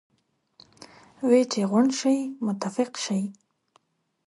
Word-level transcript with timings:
وې 1.27 1.41
چې 1.51 1.61
غونډ 1.71 1.89
شئ 1.99 2.19
متفق 2.45 2.91
شئ. 3.03 3.23